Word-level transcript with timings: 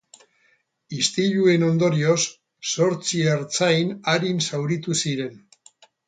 Istiluen 0.99 1.65
ondorioz, 1.67 2.23
zortzi 2.69 3.21
ertzain 3.33 3.91
arin 4.15 4.41
zauritu 4.47 4.97
ziren. 5.05 5.37